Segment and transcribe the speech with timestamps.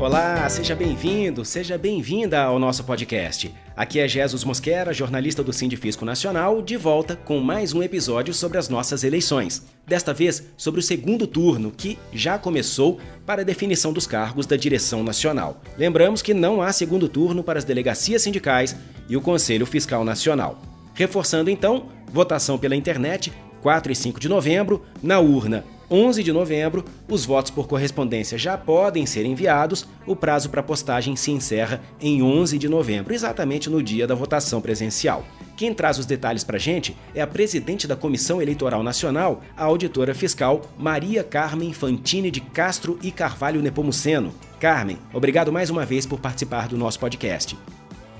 [0.00, 3.52] Olá, seja bem-vindo, seja bem-vinda ao nosso podcast.
[3.76, 8.58] Aqui é Jesus Mosquera, jornalista do Sindifisco Nacional, de volta com mais um episódio sobre
[8.58, 9.66] as nossas eleições.
[9.84, 14.54] Desta vez sobre o segundo turno, que já começou para a definição dos cargos da
[14.54, 15.60] direção nacional.
[15.76, 18.76] Lembramos que não há segundo turno para as delegacias sindicais
[19.08, 20.62] e o Conselho Fiscal Nacional.
[20.94, 26.84] Reforçando então, votação pela internet, 4 e 5 de novembro, na urna 11 de novembro,
[27.08, 29.86] os votos por correspondência já podem ser enviados.
[30.06, 34.60] O prazo para postagem se encerra em 11 de novembro, exatamente no dia da votação
[34.60, 35.24] presencial.
[35.56, 39.64] Quem traz os detalhes para a gente é a presidente da Comissão Eleitoral Nacional, a
[39.64, 44.32] auditora fiscal Maria Carmen Fantini de Castro e Carvalho Nepomuceno.
[44.60, 47.56] Carmen, obrigado mais uma vez por participar do nosso podcast.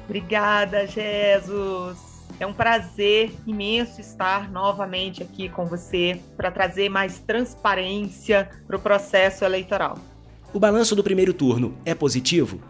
[0.09, 2.07] Obrigada, Jesus.
[2.41, 8.80] É um prazer imenso estar novamente aqui com você para trazer mais transparência para o
[8.80, 9.98] processo eleitoral.
[10.55, 12.60] O balanço do primeiro turno é positivo?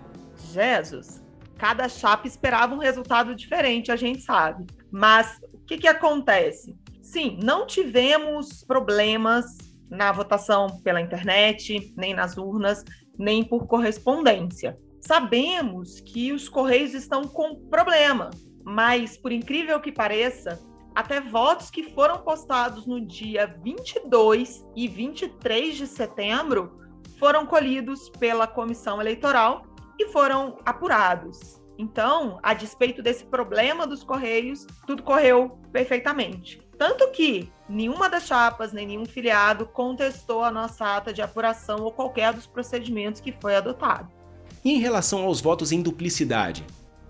[0.52, 1.22] Jesus,
[1.58, 4.64] cada chapa esperava um resultado diferente, a gente sabe.
[4.90, 6.74] Mas o que, que acontece?
[7.02, 9.44] Sim, não tivemos problemas
[9.90, 12.84] na votação pela internet, nem nas urnas,
[13.18, 14.78] nem por correspondência.
[15.00, 18.30] Sabemos que os Correios estão com problema,
[18.68, 20.60] mas por incrível que pareça,
[20.94, 26.78] até votos que foram postados no dia 22 e 23 de setembro
[27.18, 29.62] foram colhidos pela comissão eleitoral
[29.98, 31.62] e foram apurados.
[31.78, 36.60] Então, a despeito desse problema dos Correios, tudo correu perfeitamente.
[36.76, 41.92] Tanto que nenhuma das chapas, nem nenhum filiado contestou a nossa ata de apuração ou
[41.92, 44.12] qualquer dos procedimentos que foi adotado.
[44.62, 46.66] E em relação aos votos em duplicidade?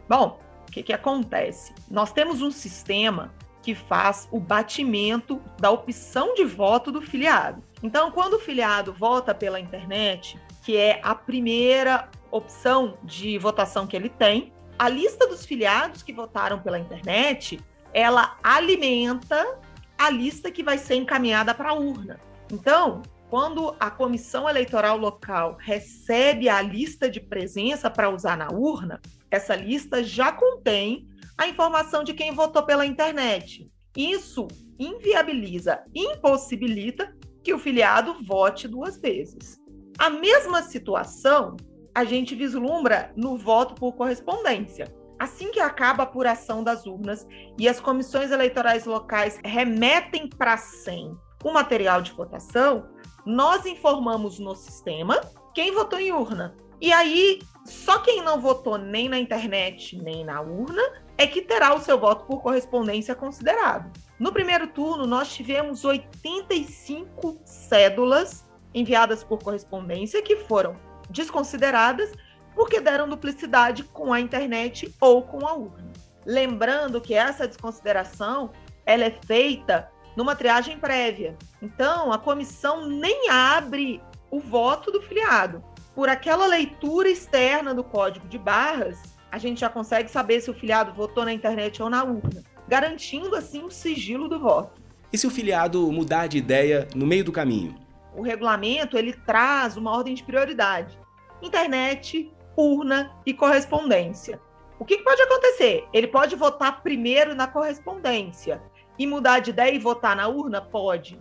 [0.08, 0.38] Bom,
[0.69, 1.74] o que, que acontece?
[1.91, 7.62] Nós temos um sistema que faz o batimento da opção de voto do filiado.
[7.83, 13.97] Então, quando o filiado vota pela internet, que é a primeira opção de votação que
[13.97, 17.59] ele tem, a lista dos filiados que votaram pela internet,
[17.92, 19.59] ela alimenta
[19.97, 22.21] a lista que vai ser encaminhada para a urna.
[22.53, 29.00] Então, quando a comissão eleitoral local recebe a lista de presença para usar na urna,
[29.31, 31.06] essa lista já contém
[31.37, 33.71] a informação de quem votou pela internet.
[33.97, 39.59] Isso inviabiliza, impossibilita que o filiado vote duas vezes.
[39.99, 41.56] A mesma situação
[41.95, 44.87] a gente vislumbra no voto por correspondência.
[45.19, 47.27] Assim que acaba a apuração das urnas
[47.59, 52.89] e as comissões eleitorais locais remetem para SEM o material de votação,
[53.28, 55.21] nós informamos no sistema
[55.55, 56.56] quem votou em urna.
[56.81, 60.81] E aí, só quem não votou nem na internet nem na urna
[61.19, 63.93] é que terá o seu voto por correspondência considerado.
[64.19, 70.75] No primeiro turno, nós tivemos 85 cédulas enviadas por correspondência que foram
[71.10, 72.10] desconsideradas
[72.55, 75.93] porque deram duplicidade com a internet ou com a urna.
[76.25, 78.53] Lembrando que essa desconsideração
[78.87, 81.36] ela é feita numa triagem prévia.
[81.62, 84.02] Então, a comissão nem abre
[84.32, 85.62] o voto do filiado.
[85.94, 88.98] Por aquela leitura externa do código de barras,
[89.30, 93.36] a gente já consegue saber se o filiado votou na internet ou na urna, garantindo
[93.36, 94.82] assim o sigilo do voto.
[95.12, 97.76] E se o filiado mudar de ideia no meio do caminho?
[98.12, 100.98] O regulamento ele traz uma ordem de prioridade:
[101.40, 104.40] internet, urna e correspondência.
[104.80, 105.86] O que, que pode acontecer?
[105.92, 108.60] Ele pode votar primeiro na correspondência
[108.98, 110.60] e mudar de ideia e votar na urna?
[110.60, 111.20] Pode,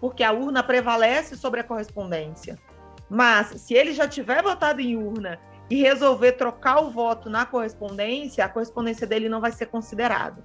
[0.00, 2.58] porque a urna prevalece sobre a correspondência.
[3.08, 5.38] Mas se ele já tiver votado em urna
[5.70, 10.42] e resolver trocar o voto na correspondência, a correspondência dele não vai ser considerada.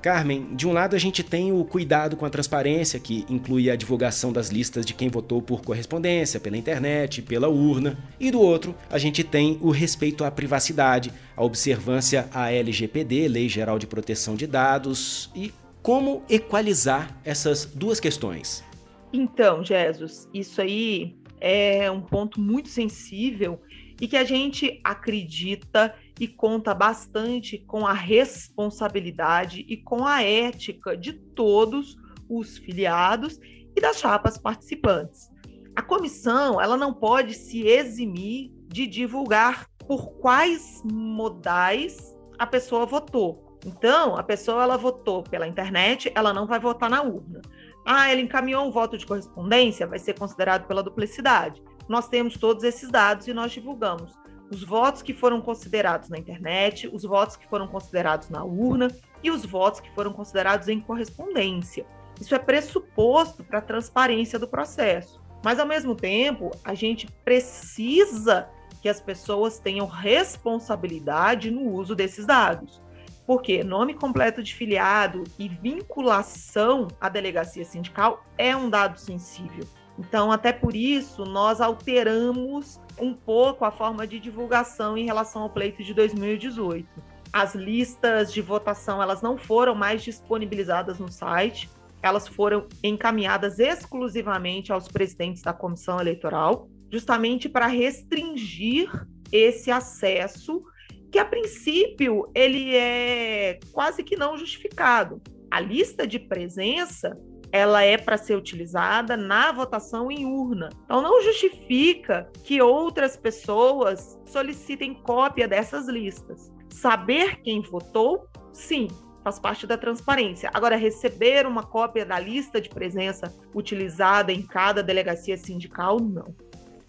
[0.00, 3.76] Carmen, de um lado a gente tem o cuidado com a transparência, que inclui a
[3.76, 8.74] divulgação das listas de quem votou por correspondência, pela internet, pela urna, e do outro
[8.88, 14.36] a gente tem o respeito à privacidade, a observância à LGPD, Lei Geral de Proteção
[14.36, 15.52] de Dados, e
[15.82, 18.64] como equalizar essas duas questões?
[19.12, 23.60] Então, Jesus, isso aí é um ponto muito sensível
[24.00, 30.96] e que a gente acredita e conta bastante com a responsabilidade e com a ética
[30.96, 31.96] de todos
[32.28, 33.38] os filiados
[33.76, 35.28] e das chapas participantes.
[35.74, 43.49] A comissão, ela não pode se eximir de divulgar por quais modais a pessoa votou.
[43.64, 47.42] Então, a pessoa ela votou pela internet, ela não vai votar na urna.
[47.86, 51.62] Ah, ela encaminhou um voto de correspondência, vai ser considerado pela duplicidade.
[51.88, 54.18] Nós temos todos esses dados e nós divulgamos
[54.50, 58.88] os votos que foram considerados na internet, os votos que foram considerados na urna
[59.22, 61.86] e os votos que foram considerados em correspondência.
[62.20, 65.20] Isso é pressuposto para a transparência do processo.
[65.44, 68.48] Mas, ao mesmo tempo, a gente precisa
[68.82, 72.82] que as pessoas tenham responsabilidade no uso desses dados.
[73.26, 79.66] Porque nome completo de filiado e vinculação à delegacia sindical é um dado sensível.
[79.98, 85.50] Então, até por isso, nós alteramos um pouco a forma de divulgação em relação ao
[85.50, 86.88] pleito de 2018.
[87.32, 91.70] As listas de votação, elas não foram mais disponibilizadas no site,
[92.02, 98.90] elas foram encaminhadas exclusivamente aos presidentes da comissão eleitoral, justamente para restringir
[99.30, 100.64] esse acesso
[101.10, 105.20] que a princípio ele é quase que não justificado.
[105.50, 107.16] A lista de presença
[107.52, 110.68] ela é para ser utilizada na votação em urna.
[110.84, 116.52] Então não justifica que outras pessoas solicitem cópia dessas listas.
[116.68, 118.86] Saber quem votou, sim,
[119.24, 120.50] faz parte da transparência.
[120.54, 126.34] Agora, receber uma cópia da lista de presença utilizada em cada delegacia sindical, não.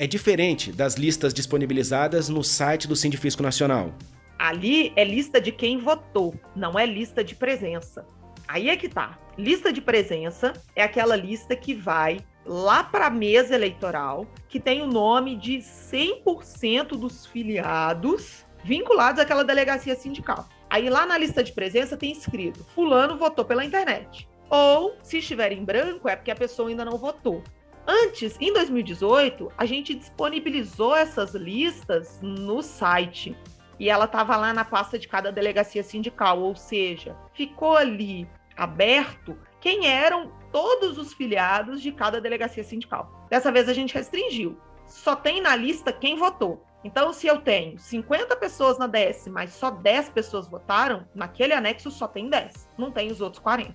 [0.01, 3.93] É diferente das listas disponibilizadas no site do Sindifisco Nacional.
[4.35, 8.03] Ali é lista de quem votou, não é lista de presença.
[8.47, 9.19] Aí é que tá.
[9.37, 14.81] Lista de presença é aquela lista que vai lá para a mesa eleitoral, que tem
[14.81, 20.49] o nome de 100% dos filiados vinculados àquela delegacia sindical.
[20.67, 24.27] Aí lá na lista de presença tem escrito: Fulano votou pela internet.
[24.49, 27.43] Ou, se estiver em branco, é porque a pessoa ainda não votou.
[27.87, 33.35] Antes, em 2018, a gente disponibilizou essas listas no site.
[33.79, 39.35] E ela estava lá na pasta de cada delegacia sindical, ou seja, ficou ali aberto
[39.59, 43.25] quem eram todos os filiados de cada delegacia sindical.
[43.29, 44.57] Dessa vez a gente restringiu.
[44.85, 46.63] Só tem na lista quem votou.
[46.83, 51.91] Então, se eu tenho 50 pessoas na DS, mas só 10 pessoas votaram, naquele anexo
[51.91, 53.73] só tem 10, não tem os outros 40.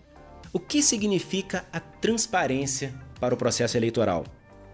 [0.53, 4.25] O que significa a transparência para o processo eleitoral?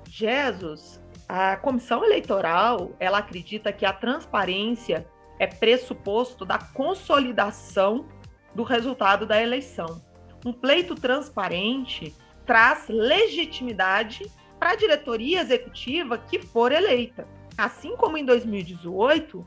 [0.09, 5.07] Jesus, a comissão eleitoral, ela acredita que a transparência
[5.39, 8.07] é pressuposto da consolidação
[8.55, 10.03] do resultado da eleição.
[10.45, 17.27] Um pleito transparente traz legitimidade para a diretoria executiva que for eleita.
[17.57, 19.45] Assim como em 2018,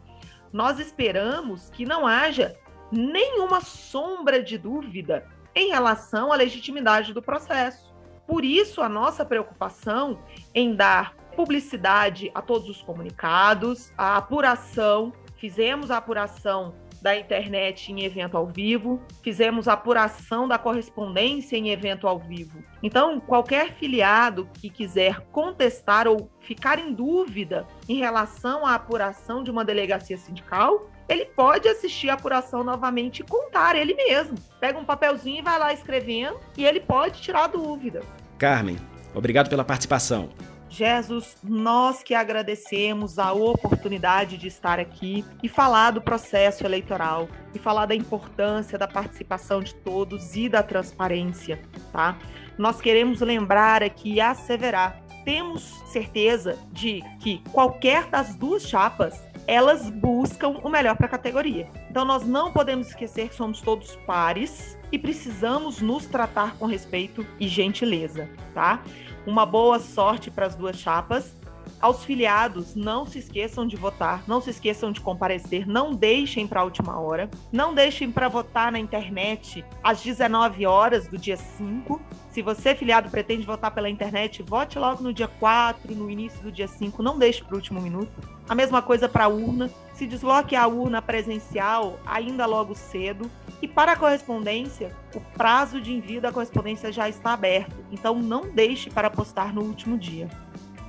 [0.51, 2.57] nós esperamos que não haja
[2.92, 7.94] nenhuma sombra de dúvida em relação à legitimidade do processo.
[8.27, 10.19] Por isso, a nossa preocupação
[10.54, 15.13] em dar publicidade a todos os comunicados, a apuração.
[15.38, 22.07] Fizemos a apuração da internet em evento ao vivo, fizemos apuração da correspondência em evento
[22.07, 22.63] ao vivo.
[22.81, 29.51] Então, qualquer filiado que quiser contestar ou ficar em dúvida em relação à apuração de
[29.51, 34.38] uma delegacia sindical, ele pode assistir a apuração novamente e contar ele mesmo.
[34.60, 38.02] Pega um papelzinho e vai lá escrevendo e ele pode tirar a dúvida.
[38.38, 38.78] Carmen,
[39.13, 40.30] obrigado pela participação.
[40.68, 47.60] Jesus, nós que agradecemos a oportunidade de estar aqui e falar do processo eleitoral e
[47.60, 51.62] falar da importância da participação de todos e da transparência,
[51.94, 52.18] tá?
[52.57, 59.89] Nós queremos lembrar aqui e asseverar, temos certeza de que qualquer das duas chapas elas
[59.89, 61.69] buscam o melhor para a categoria.
[61.89, 67.25] Então nós não podemos esquecer que somos todos pares e precisamos nos tratar com respeito
[67.39, 68.81] e gentileza, tá?
[69.25, 71.36] Uma boa sorte para as duas chapas.
[71.81, 76.61] Aos filiados, não se esqueçam de votar, não se esqueçam de comparecer, não deixem para
[76.61, 82.02] a última hora, não deixem para votar na internet às 19 horas do dia 5.
[82.31, 86.52] Se você, filiado, pretende votar pela internet, vote logo no dia 4, no início do
[86.52, 88.35] dia 5, não deixe para o último minuto.
[88.47, 93.30] A mesma coisa para a urna, se desloque à urna presencial ainda logo cedo.
[93.61, 98.52] E para a correspondência, o prazo de envio da correspondência já está aberto, então não
[98.52, 100.30] deixe para postar no último dia.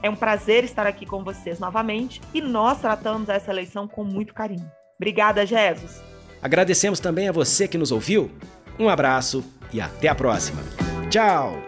[0.07, 4.33] É um prazer estar aqui com vocês novamente e nós tratamos essa eleição com muito
[4.33, 4.71] carinho.
[4.95, 6.01] Obrigada, Jesus.
[6.41, 8.31] Agradecemos também a você que nos ouviu.
[8.79, 10.63] Um abraço e até a próxima.
[11.11, 11.66] Tchau!